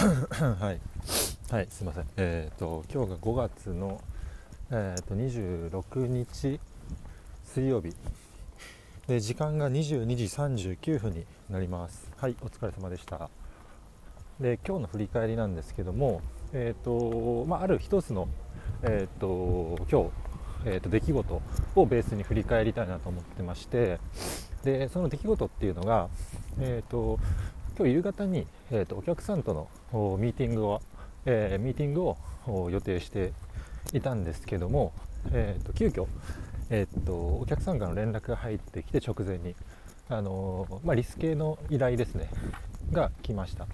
[0.60, 0.80] はい、
[1.52, 2.06] はい、すいません。
[2.16, 4.00] え、ー、と今日が5月の
[4.70, 6.58] え、ー、と26日
[7.44, 7.94] 水曜日
[9.08, 12.10] で時間が22時39分になります。
[12.16, 13.28] はい、お疲れ様でした。
[14.40, 16.22] で今日の振り返りなんですけども、
[16.54, 18.26] えっ、ー、とまあ、ある一つの
[18.82, 20.10] えっ、と今日
[20.66, 21.42] えーと、出来事
[21.74, 23.98] をベースに振り返りたいなと思ってまして
[24.62, 26.08] でその出来事っていうのが、
[26.60, 27.18] えーと、
[27.80, 30.82] 今日夕方に、えーと、お客さんとのミーティングを、
[31.24, 32.18] えー、ミーティングを
[32.70, 33.32] 予定して
[33.94, 34.92] いたんですけども、
[35.32, 36.06] えー、と急遽、
[36.68, 39.54] えー、とお客さんからの連絡が入ってきて直前に、
[40.10, 42.28] あのー、まあ、リス系の依頼ですね
[42.92, 43.66] が来ました。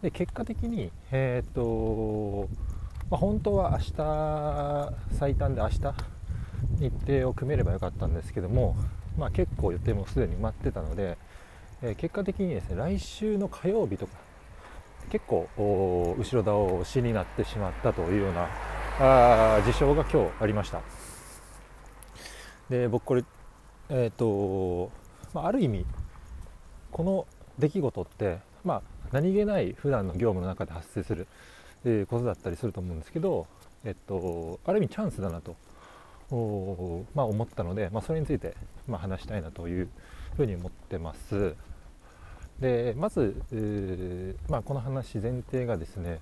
[0.00, 2.48] で結果的に、えーと
[3.10, 5.78] まあ、本当は明日最短で明日
[6.80, 8.74] 日程を組めればよかったんですけども、
[9.18, 11.18] まあ、結構予定もすでに埋まってたので、
[11.82, 14.12] え、結果的にですね来週の火曜日とか
[15.10, 16.42] 結構後ろ
[16.78, 18.48] 倒しになってしまったというような
[18.98, 20.80] あ事象が今日ありました。
[22.70, 23.24] で僕これ
[23.90, 24.90] えっ、ー、と、
[25.34, 25.84] まあ、ある意味
[26.90, 27.26] この
[27.58, 31.26] 出来事って、まあ、何気ない普段の業務の中で発生する、
[31.84, 33.46] え、ことだったりすると思うんですけど、
[33.84, 35.56] えっと、ある意味チャンスだなと
[37.14, 38.54] まあ、思ったので、まあ、それについて、
[38.86, 39.88] まあ、話したいなという
[40.36, 41.54] ふうに思ってます。
[42.60, 46.20] でまず、えー、まあ、この話前提がですね、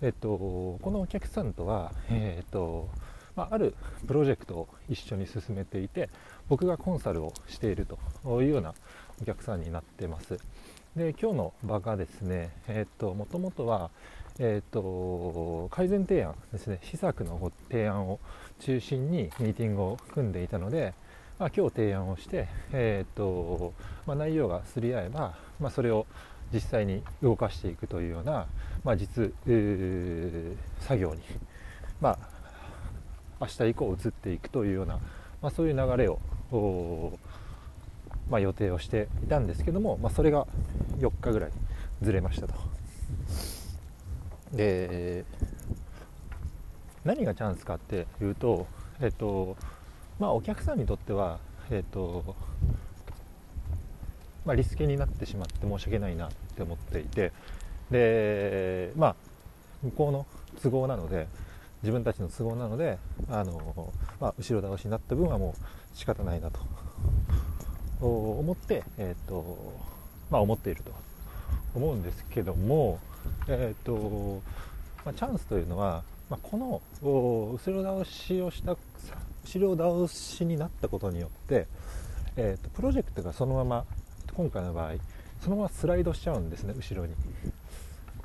[0.00, 2.88] えっと、このお客さんとは、えっと
[3.36, 3.74] まあ、ある
[4.06, 6.08] プロジェクトを一緒に進めていて
[6.48, 7.98] 僕がコンサルをしていると
[8.42, 8.74] いうような
[9.20, 10.38] お客さんになってます。
[10.96, 13.90] で今日の場がですね、えっともともとは、
[14.40, 18.18] えーと、改善提案ですね施策の提案を
[18.58, 20.92] 中心にミーティングを組んでいたので、
[21.38, 23.72] まあ、今日提案をして、えーと
[24.06, 26.06] まあ、内容がすり合えば、まあ、それを
[26.52, 28.46] 実際に動かしていくというような、
[28.82, 31.22] まあ、実、えー、作業に、
[32.00, 32.18] まあ、
[33.40, 34.98] 明日以降移っていくというような、
[35.42, 36.18] まあ、そういう流れを、
[38.28, 40.46] まあ、予定をしていたんですけども、まあ、それが
[40.98, 41.50] 4日ぐらい
[42.02, 42.73] ずれましたと。
[44.54, 45.24] で
[47.04, 48.66] 何がチャンスかっていうと、
[49.00, 49.56] えっと
[50.18, 51.38] まあ、お客さんにとっては、
[51.70, 52.34] えっと
[54.46, 57.32] まあ、リスケになってしまって申し訳ないなって思っていて
[57.90, 59.16] で、まあ、
[59.82, 60.26] 向こうの
[60.62, 61.26] 都合なので
[61.82, 62.98] 自分たちの都合なので
[63.30, 66.60] あの、まあ、後ろ倒しになった分はもう仕方ないなと
[68.00, 69.74] 思って、えっと
[70.30, 71.13] まあ、思っていると。
[71.74, 73.00] 思うんですけども
[73.48, 74.42] えーと
[75.04, 78.76] まあ、チャンスというのは、まあ、この後ろ倒しをした
[79.44, 81.66] 後ろ倒しになったことによって、
[82.36, 83.84] えーと、プロジェクトがそのまま
[84.34, 84.94] 今回の場合
[85.42, 87.14] そのままスライドしちゃうんですね後ろに。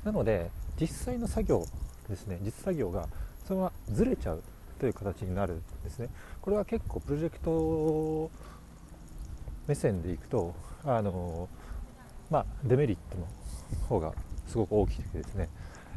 [0.04, 0.50] なので
[0.80, 1.66] 実際の作業
[2.08, 3.06] ですね実作業が
[3.46, 4.42] そのままずれちゃう
[4.78, 6.08] という形になるんですね。
[6.40, 8.30] これは結構プロジェクト
[9.66, 11.50] 目線でいくとあの
[12.30, 13.26] まあ、デメリットの
[13.88, 14.12] 方が
[14.46, 15.48] すごく大きくてですね、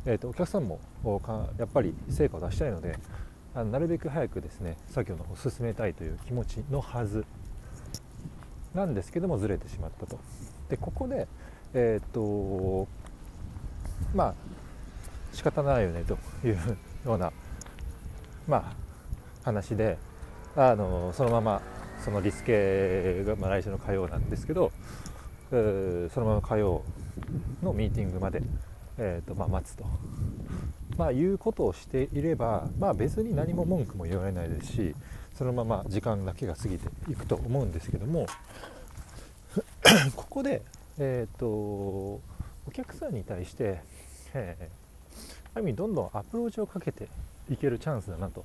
[0.06, 0.80] えーと、お客さんも
[1.58, 2.98] やっぱり成果を出したいので
[3.56, 7.26] あのなるべく早くですね作業の方を進めたいという気持ちのはず
[8.74, 10.20] なんですけどもずれてしまったと。
[10.70, 11.28] でここで
[11.76, 12.88] えっ、ー、と
[14.16, 14.34] まあ
[15.34, 16.18] 仕方ないよねと
[16.48, 16.58] いう
[17.06, 17.32] ような
[18.48, 18.74] まあ
[19.44, 19.98] 話で
[20.56, 21.62] あのそのまま
[22.04, 24.72] そのリスケが、まあ、来週の火曜なんですけど
[25.54, 26.82] えそのまま火曜
[27.62, 28.42] のミーティングまで、
[28.98, 29.86] えーとまあ、待つと、
[30.98, 34.96] まあ、いうことをしていれば、まあ、別に何も文句も言われないですし
[35.38, 38.26] そのまま時間だけが過ぎていくと思うんですけども
[40.16, 40.64] ここで、
[40.98, 42.22] えーと、お
[42.72, 43.82] 客さんに対して、
[44.34, 47.08] えー、ある意味どんどんアプローチをかけて
[47.50, 48.44] いけるチャンスだなと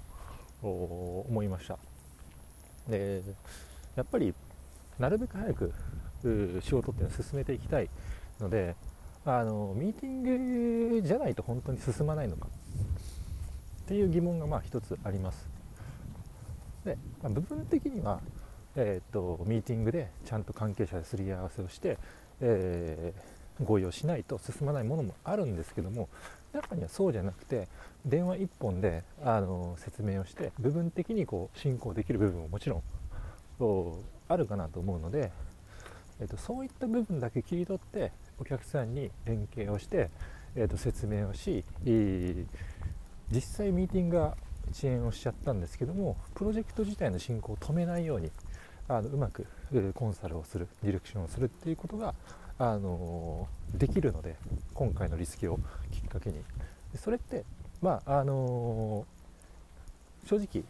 [0.63, 1.79] 思いました。
[2.89, 3.23] で
[3.97, 4.35] やっぱり
[4.99, 5.73] なるべく早く
[6.23, 7.89] 仕事っていうのを進めていきたい
[8.41, 8.75] ので
[9.25, 12.49] あのミーティングじゃないと本当に進まないのか
[13.85, 15.49] っていう疑問がまあ一つあります。
[16.85, 18.21] で、まあ、部分的には、
[18.77, 21.99] えーと、ミーティングでちゃんと関係者ですり合わせをして、
[22.41, 26.09] えー、合意をしないと進まないものもあるんですけども
[26.53, 27.69] 中にはそうじゃなくて
[28.07, 32.83] 電話1本であの説明をして部分的にこう進行できる部分ももちろん
[34.29, 35.33] あるかなと思うので
[36.21, 40.11] えーと、そういった部分だけ切り取ってお客さんに連携をして、
[40.57, 41.65] えーと、説明をし
[43.31, 44.37] 実際ミーティングが
[44.71, 48.31] 遅延をしちゃったんですけどもプロジェクト自体の進行を止めないように
[48.89, 49.47] あのうまく
[49.95, 52.15] コンサルをするディレクションをするっていうことが、
[52.59, 54.35] あのできるので
[54.73, 55.61] 今回のリスケを
[55.93, 56.43] きっかけに。
[56.97, 57.45] それって
[57.83, 59.07] まああの
[60.27, 60.65] 正直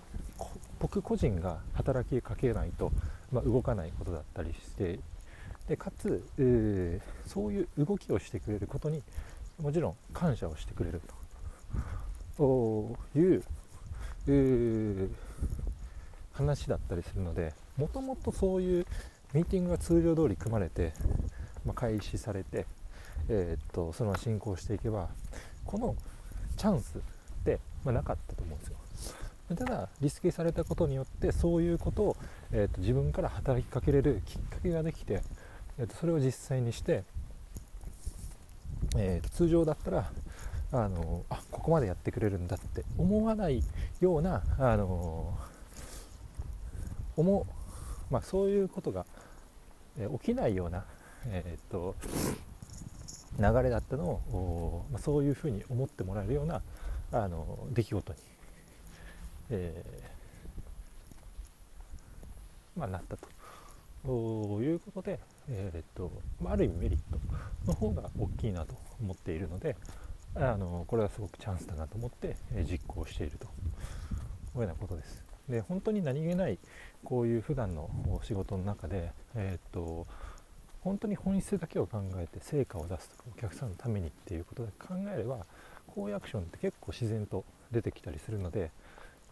[0.78, 2.92] 僕個人が働きかけないと、
[3.32, 4.98] まあ、動かないことだったりして
[5.68, 9.02] でかつ、えー、そういう動きをしてくれることに
[9.60, 11.18] もちろん感謝をしてくれると。
[13.16, 13.42] いう、
[14.28, 15.10] えー、
[16.32, 18.86] 話だったりするのでもともとそういう
[19.32, 20.92] ミーティングが通常通り組まれて、
[21.66, 22.66] まあ、開始されて、
[23.28, 25.08] えー、っとそのまま進行していけば
[25.64, 25.96] この
[26.56, 27.00] チャンスっ
[27.44, 28.76] て、まあ、なかったと思うんですよ。
[29.56, 32.16] ただリスケされたことによってそういうことを、
[32.52, 35.22] えーと、自分から働きかけれるきっかけができて、
[35.78, 37.04] えーと、それを実際にして、
[38.96, 40.10] えー、通常だったら
[40.72, 43.62] あのあここまでやってくれるんだって思わない
[44.00, 45.38] ようなあの
[47.16, 47.46] 思
[48.10, 49.04] まあ、そういうことが、
[49.98, 50.84] えー、起きないような、
[51.26, 51.94] えー、っと
[53.38, 56.62] 流れだったのを、まあ、そういうふうに思ってもらえるような
[57.12, 58.19] あの出来事に
[59.50, 63.38] えー、まあ、なったと。
[64.04, 65.18] ということで、
[65.50, 66.10] えー、っと
[66.40, 67.18] まあ、る意味メリット
[67.66, 69.76] の方が大きいなと思っているので
[70.34, 73.48] あのこれはすごくチャンスだなと思って、え実行しているとい
[74.56, 75.24] うようなことです。
[75.48, 76.58] で本当に何気ない
[77.04, 77.90] こういう普段の
[78.22, 80.06] 仕事の中で、えー、っと
[80.82, 85.38] 本当に本質だけを考えて成果を出すとかお客さんのためにっていうことで考えれば
[85.86, 88.70] こういうアクションって結構自然と出てきたりするので、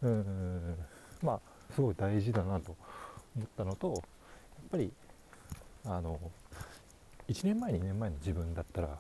[0.02, 0.76] うん
[1.22, 1.40] まあ
[1.74, 2.74] すごい大事だなと
[3.36, 4.02] 思ったのと
[4.66, 4.92] っぱり
[5.84, 6.18] あの
[7.28, 8.98] 1年前2年前の自分だったら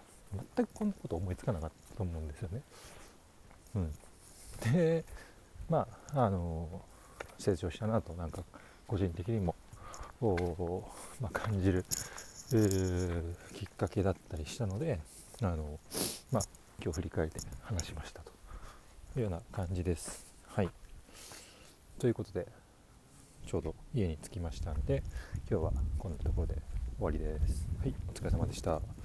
[0.56, 2.62] 全くこんなこと思いつかなかったと思うんですよね。
[3.74, 3.92] うん、
[4.72, 5.04] で
[5.68, 6.68] まああの
[7.38, 8.42] 成長したなとなんか
[8.86, 9.54] 個人的にも
[11.20, 11.84] まあ、感じる
[13.54, 14.98] きっかけだったりしたので
[15.42, 15.78] あの、
[16.32, 16.42] まあ、
[16.82, 18.32] 今日振り返って話しましたと
[19.16, 20.24] いうような感じです。
[20.46, 20.70] はい
[21.98, 22.46] ということで
[23.46, 25.02] ちょうど家に着きましたので
[25.48, 26.54] 今日はこんなところで
[26.98, 27.66] 終わりです。
[27.78, 28.95] はいお疲れ様でした。